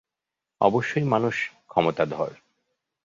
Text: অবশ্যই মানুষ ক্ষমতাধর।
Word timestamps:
অবশ্যই 0.61 1.03
মানুষ 1.03 1.35
ক্ষমতাধর। 1.67 2.31